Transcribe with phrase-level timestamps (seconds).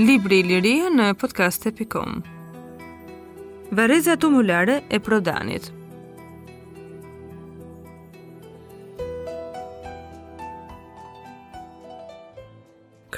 [0.00, 2.22] Libri i Liria në podcast.com
[3.68, 5.68] Vareza tumulare e Prodanit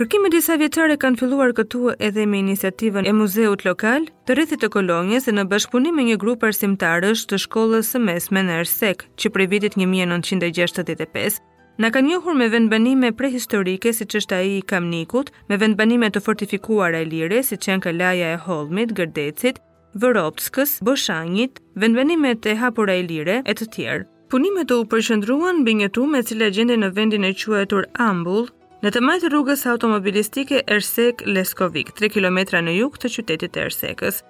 [0.00, 4.70] Kërkime disa vjeqare kanë filluar këtu edhe me inisiativën e muzeut lokal të rrethit të
[4.72, 9.30] kolonjes e në bashkëpunim me një grupë arsimtarës të shkollës së mesme në Ersek, që
[9.34, 11.34] prej vitit 1965,
[11.84, 16.96] në kanë njohur me vendbanime prehistorike si që është i Kamnikut, me vendbanime të fortifikuar
[16.96, 19.60] e lire si qenë në Kalaja e Holmit, Gërdecit,
[20.00, 24.08] Vëropskës, Boshangit, vendbanimet e hapur e lire e të tjerë.
[24.32, 28.48] Punimet u përshëndruan bëngjëtu me cila gjende në vendin e quajtur Ambull,
[28.80, 34.22] Në të majtë rrugës automobilistike Ersek Leskovik, 3 km në jug të qytetit e Ersekës.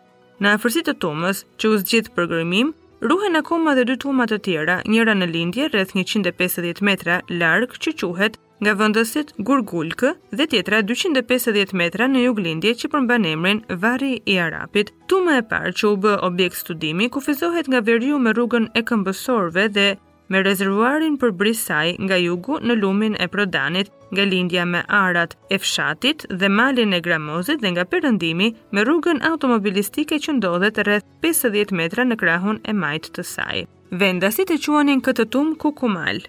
[0.43, 4.39] Në afërsi të tumës, që u zgjith për grëmim, ruhen akoma dhe dy tumat të
[4.49, 10.83] tjera, njëra në lindje, rreth 150 metra larkë që quhet nga vëndësit Gurgulkë dhe tjetra
[10.91, 14.91] 250 metra në jug lindje që përmban emrin Vari i Arapit.
[15.09, 19.69] Tuma e parë që u bë objekt studimi kufizohet nga veriu me rrugën e këmbësorve
[19.79, 19.89] dhe
[20.35, 25.59] me rezervuarin për brisaj nga jugu në lumin e prodanit, nga lindja me arat e
[25.65, 31.75] fshatit dhe malin e gramozit dhe nga përëndimi me rrugën automobilistike që ndodhet rreth 50
[31.83, 33.65] metra në krahun e majt të saj.
[34.05, 36.23] Vendasit e quanin këtë tum kukumal.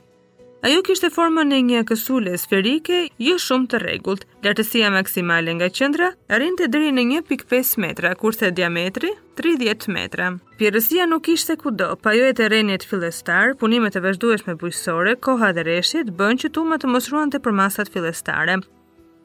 [0.62, 4.28] Ajo kishte formën e një kësule sferike jo shumë të rregullt.
[4.46, 9.10] Lartësia maksimale nga qendra të deri në 1.5 metra, kurse diametri
[9.42, 10.28] 30 metra.
[10.62, 15.66] Pjerësia nuk ishte kudo, pa jo e terenit filestar, punimet e vazhdueshme bujësore, koha dhe
[15.66, 18.62] reshit, bën që më të mosruan të për masat filestare.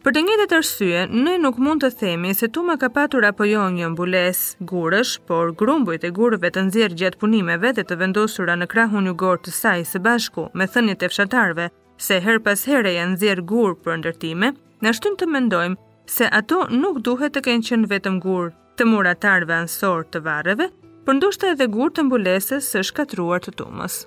[0.06, 3.64] Për të njëjtat arsye, ne nuk mund të themi se Tuma ka patur apo jo
[3.76, 8.68] një mbules gurësh, por grumbujt e gurëve të nxjerr gjatë punimeve dhe të vendosura në
[8.70, 11.66] krahun jugor të saj së bashku me thënjet e fshatarve,
[12.06, 14.52] se her pas here janë nxjerr gur për ndërtime,
[14.86, 19.58] na shtyn të mendojmë se ato nuk duhet të kenë qenë vetëm gur të muratarëve
[19.64, 20.70] ansor të varreve,
[21.02, 24.04] por ndoshta edhe gur të mbulesës së shkatruar të Tumës.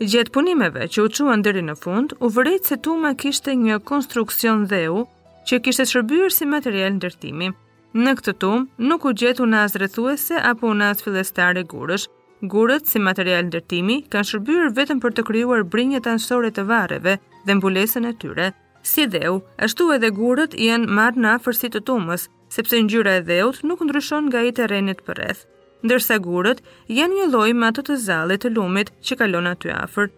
[0.00, 4.62] Gjetë punimeve që u quen dheri në fund, u vërejtë se tuma kishte një konstruksion
[4.70, 5.02] dheu
[5.46, 7.48] që kishte shërbyrë si material në dërtimi.
[7.92, 12.08] Në këtë Tum, nuk u gjetë unë asë rëthuese apo unë asë filestare gurësh.
[12.48, 17.18] Gurët, si material në dërtimi, kanë shërbyrë vetëm për të kryuar brinjët ansore të vareve
[17.44, 18.50] dhe mbulesën e tyre.
[18.80, 23.60] Si dheu, ashtu edhe gurët janë marë në afërsi të tumës, sepse njyra e dheut
[23.68, 25.49] nuk ndryshon nga i terenit përreth
[25.86, 26.58] ndërsa gurët
[26.92, 30.10] janë një lloj më të të zallë të lumit që kalon aty afër.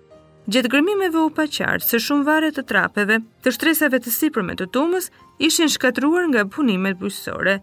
[0.50, 4.66] Gjatë grëmimeve u pa qartë se shumë vare të trapeve, të shtresave të sipërme të
[4.76, 5.10] tumës
[5.50, 7.60] ishin shkatruar nga punimet bujqësore.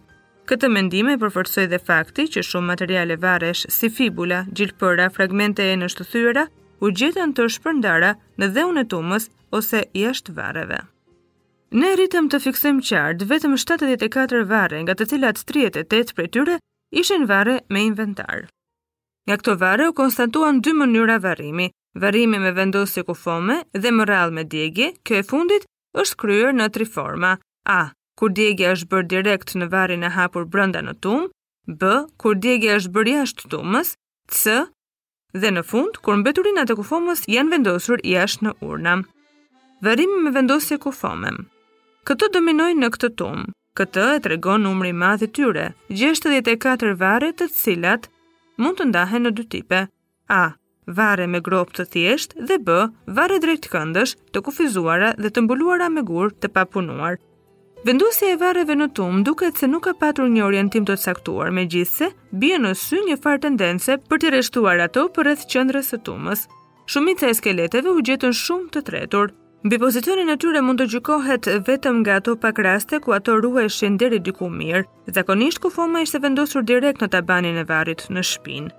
[0.47, 6.47] Këtë mendime përforcoi dhe fakti që shumë materiale varresh si fibula, gjilpëra, fragmente e nështëthyera
[6.79, 9.27] u gjetën të shpërndara në dheun e tumës
[9.59, 10.79] ose jashtë varreve.
[11.81, 16.55] Ne rritëm të fiksim qartë vetëm 74 varre, nga të cilat 38 prej tyre
[16.91, 18.47] ishin vare me inventar.
[19.27, 24.33] Nga këto vare u konstatuan dy mënyra varrimi, varrimi me vendosje kufome dhe më rrallë
[24.37, 25.67] me djegje, kjo e fundit
[26.01, 27.35] është kryer në tri forma,
[27.65, 27.79] a,
[28.17, 31.29] kur djegje është bërë direkt në varin e hapur brënda në tum,
[31.67, 33.93] b, kur djegje është bërë jashtë tumës,
[34.39, 34.57] c,
[35.37, 38.97] dhe në fund, kur mbeturinat e kufomës janë vendosur jashtë në urna.
[39.85, 41.29] Varrimi me vendosje kufome.
[42.05, 43.45] Këto dominojnë në këtë tum,
[43.77, 48.07] Këtë e tregon numri madh i tyre, 64 varre të cilat
[48.57, 49.79] mund të ndahen në dy tipe:
[50.33, 50.39] A,
[50.99, 52.77] varre me grop të thjeshtë dhe B,
[53.19, 57.19] varre drejtkëndësh të kufizuara dhe të mbuluara me gur të papunuar.
[57.87, 62.09] Vendosja e varreve në tum duket se nuk ka patur një orientim të caktuar, megjithse
[62.41, 66.47] bie në sy një far tendence për të rreshtuar ato për qendrës së tumës.
[66.91, 69.31] Shumica e skeleteve u gjetën shumë të tretur,
[69.65, 74.21] Bipozicionin e tyre mund të gjykohet vetëm nga ato pak raste ku ato ruheshin deri
[74.23, 78.69] diku mirë, zakonisht ku foma ishte vendosur direkt në tabanin e varit në shpin.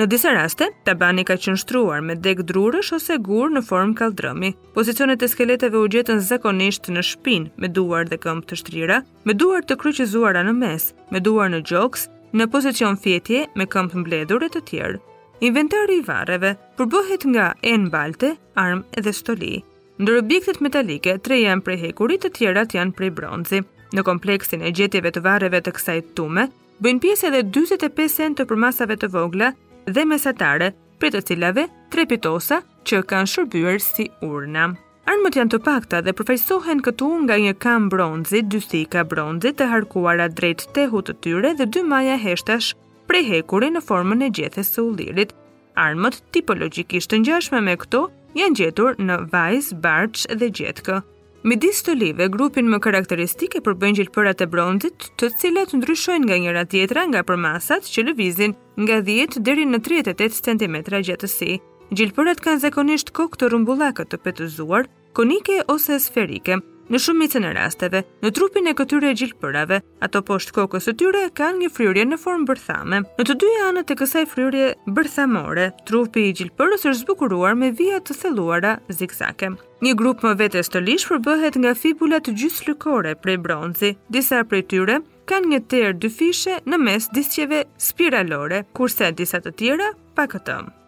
[0.00, 4.54] Në disa raste, tabani ka qenë shtruar me deg drurësh ose gur në formë kaldrëmi.
[4.72, 9.36] Pozicionet e skeleteve u gjetën zakonisht në shpin, me duar dhe këmbë të shtrira, me
[9.36, 14.48] duar të kryqëzuara në mes, me duar në gjoks, në pozicion fjetje, me këmbë mbledur
[14.48, 15.02] e të tjerë.
[15.44, 18.32] Inventari i varreve përbohet nga en balte,
[18.64, 19.58] arm dhe stoli.
[20.00, 23.58] Ndër objektet metalike, tre janë prej hekurit, të tjerat janë prej bronzi.
[23.92, 26.46] Në kompleksin e gjetjeve të varreve të kësaj tume,
[26.80, 29.50] bëjnë pjesë edhe 45 cent të përmasave të vogla
[29.90, 30.70] dhe mesatare,
[31.02, 34.70] prej të cilave tre pitosa që kanë shërbyer si urna.
[35.10, 39.66] Armët janë të pakta dhe përfaqësohen këtu nga një kam bronzi, dy thika bronzi të
[39.72, 42.72] harkuara drejt tehut të tyre dhe dy maja heshtash
[43.10, 45.36] prej hekurit në formën e gjethes së ullirit.
[45.76, 48.02] Armët tipologjikisht të ngjashme me këto
[48.36, 51.00] janë gjetur në Vajz, Barç dhe Gjetkë.
[51.48, 56.64] Midis të live, grupin më karakteristike përbën gjelpërat e brondit të cilat ndryshojnë nga njëra
[56.68, 58.54] tjetra nga përmasat që lëvizin
[58.84, 60.76] nga 10 deri në 38 cm
[61.08, 61.56] gjatësi.
[61.96, 64.86] Gjilpërat kanë zakonisht kokë të rumbullakët të petëzuar,
[65.16, 70.88] konike ose sferike, Në shumicën e rasteve, në trupin e këtyre gjilpërave, ato poshtë kokës
[70.88, 72.98] së tyre kanë një fryrje në formë bërthame.
[73.14, 74.64] Në të dyja anët e kësaj fryrje
[74.96, 79.52] bërthamore, trupi i gjilpërës është zbukuruar me vija të thelluara zigzake.
[79.86, 83.92] Një grup më vetes të lish përbëhet nga fibulat gjysmëlykore prej bronzi.
[84.10, 84.98] Disa prej tyre
[85.30, 90.79] kanë një tërë dy fishe në mes disqeve spiralore, kurse disa të tjera pa këtëmë.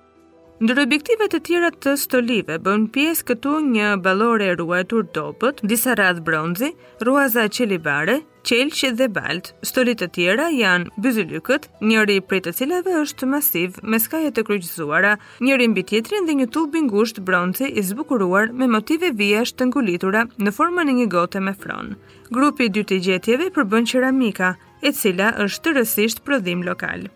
[0.63, 5.97] Ndër objektive të tjera të stolive, bën pjesë këtu një balore e ruajtur dobët, disa
[5.99, 6.69] radh bronzi,
[7.03, 9.49] ruaza qelibare, qelqë dhe balt.
[9.67, 15.17] Stolit të tjera janë byzylykët, njëri prej të cilave është masiv me skaje të kryqëzuara,
[15.49, 19.67] njëri mbi tjetrin dhe një tub i ngushtë bronzi i zbukuruar me motive vijash të
[19.73, 21.97] ngulitura në formën e një gote me fron.
[22.39, 24.53] Grupi i dytë i gjetjeve përbën qeramika,
[24.87, 27.11] e cila është të prodhim lokal.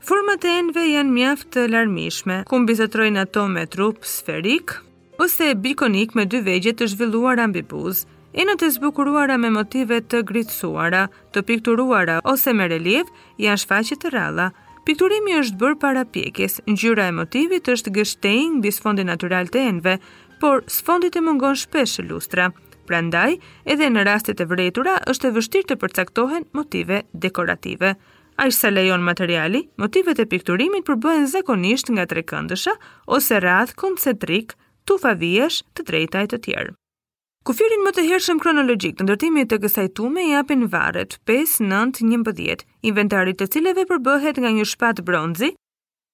[0.00, 4.72] Format e enve janë mjaft të larmishme, ku mbizetrojnë ato me trup sferik,
[5.20, 11.02] ose bikonik me dy vegje të zhvilluar ambibuz, enët e zbukuruara me motive të gritsuara,
[11.36, 13.10] të pikturuara ose me relief,
[13.44, 14.48] janë shfaqit të ralla.
[14.88, 19.98] Pikturimi është bërë para pjekis, gjyra e motivit është gështenjë bis fondi natural të enve,
[20.40, 22.48] por fondit e mungon shpesh lustra.
[22.88, 23.34] Prandaj,
[23.70, 27.92] edhe në rastet e vretura është e vështirë të përcaktohen motive dekorative.
[28.40, 32.72] A ishtë sa lejon materiali, motivet e pikturimit përbëhen zakonisht nga tre këndësha
[33.16, 34.54] ose rath koncentrik
[34.88, 36.72] të faviesh të drejta e të tjerë.
[37.50, 42.00] Kufirin më të hershëm kronologjik të ndërtimit të kësaj tume i apin varet 5, 9,
[42.24, 45.52] 11, inventarit të cileve përbëhet nga një shpat bronzi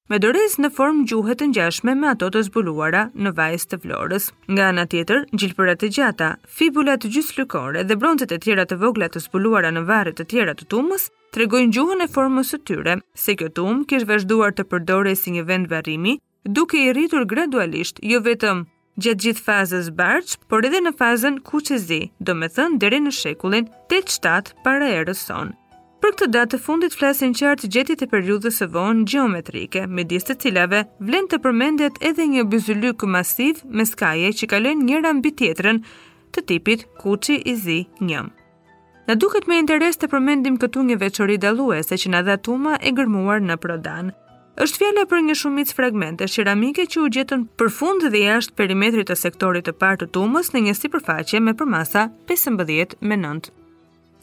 [0.09, 4.29] me dorez në formë gjuhet të ngjashme me ato të zbuluara në vajs të Florës.
[4.51, 9.25] Nga ana tjetër, gjilpërat e gjata, fibulat gjyslykore dhe broncet e tjera të vogla të
[9.27, 13.51] zbuluara në varre të tjera të tumës tregojnë gjuhën e formës së tyre, se kjo
[13.59, 18.63] tumë kishte vazhduar të përdorej si një vend varrimi, duke i rritur gradualisht jo vetëm
[18.97, 24.55] gjatë gjithë fazës barç, por edhe në fazën kuqezi, do me thënë në shekullin 8-7
[24.65, 25.59] para erës sonë.
[26.07, 30.37] Për këtë datë të fundit flasin qartë gjetjet e periudhës së vonë gjeometrike, midis të
[30.45, 35.81] cilave vlen të përmendet edhe një byzylyk masiv me skaje që kalojnë njëra mbi tjetrën,
[36.31, 38.31] të tipit Kuçi i Zi 1.
[39.09, 43.43] Në duket me interes të përmendim këtu një veçori daluese që në dhatuma e gërmuar
[43.51, 44.15] në Prodan.
[44.63, 49.11] është fjale për një shumic fragmente shiramike që u gjetën për fund dhe jashtë perimetrit
[49.11, 53.21] të sektorit të partë të tumës në një si përfaqe me përmasa 15 me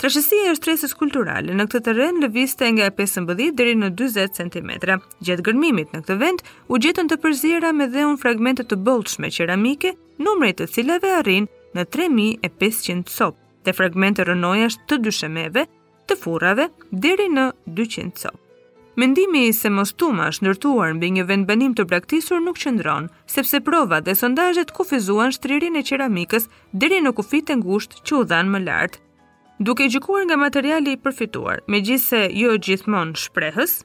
[0.04, 4.72] Trashësia e shtresës kulturale në këtë terren lëviste nga 15 deri në 40 cm.
[5.24, 6.42] Gjatë gërmimit në këtë vend
[6.74, 9.94] u gjetën të përzierë me dheun fragmente të bollshme qeramike,
[10.26, 11.48] numri i të cilave arrin
[11.78, 15.64] në 3500 copë, dhe fragmente rënojash të dyshemeve,
[16.12, 16.68] të furrave
[17.06, 17.48] deri në
[17.80, 18.42] 200 copë.
[19.00, 23.08] Mendimi se mostuma është ndërtuar mbi një vendbanim të braktisur nuk qëndron,
[23.38, 26.52] sepse provat dhe sondazhet kufizuan shtririn e qeramikës
[26.84, 29.00] deri në kufit e ngushtë që u dhan më lart
[29.60, 33.84] duke gjikuar nga materiali i përfituar, me gjithse jo gjithmon shprehës,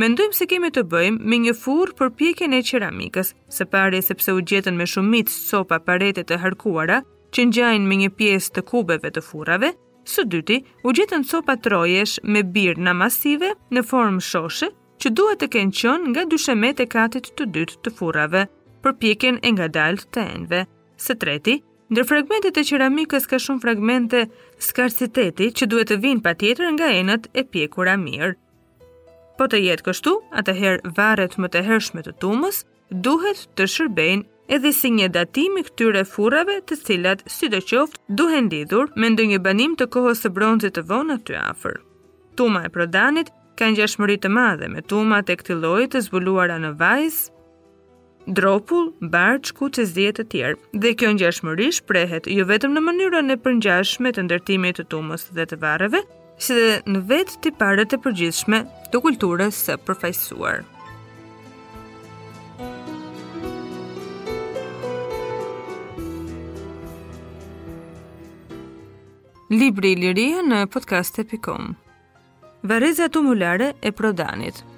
[0.00, 4.32] mendojmë se kemi të bëjmë me një furë për pjekjen e qeramikës, se pare sepse
[4.32, 7.02] u gjetën me shumit sopa parete të harkuara,
[7.34, 9.72] që njajnë me një pjesë të kubeve të furave,
[10.10, 15.40] së dyti u gjetën sopa trojesh me birë në masive në formë shoshe, që duhet
[15.44, 18.46] të kenë qënë nga dyshemet e katit të dytë të furave,
[18.82, 20.64] për pjekin e nga dalë të enve,
[21.00, 21.60] së treti,
[21.90, 24.20] Ndër fragmentet e qeramikës ka shumë fragmente
[24.62, 28.36] skarsiteti që duhet të vinë pa tjetër nga enët e pjekura mirë.
[29.40, 32.60] Po të jetë kështu, atëherë varet më të hershme të tumës,
[33.08, 38.52] duhet të shërbejnë edhe si një datimi këtyre furave të cilat si të qoftë duhen
[38.54, 41.74] lidhur me ndë një banim të kohës së bronzit të vonë aty afer.
[42.38, 46.70] Tuma e prodanit ka një shmëri të madhe me tumat e këtiloj të zbuluara në
[46.84, 47.28] vajzë,
[48.34, 50.58] dropull, barç, kuçë zihet të tjerë.
[50.82, 55.46] Dhe kjo ngjashmëri shprehet jo vetëm në mënyrën e përngjashme të ndërtimit të tumës dhe
[55.50, 56.00] të varreve,
[56.44, 60.62] si dhe në vetë tiparet e përgjithshme të kulturës së përfaqësuar.
[69.50, 71.72] Libri i Liria në podcast.com.
[72.62, 74.69] Vareza tumulare e Prodanit.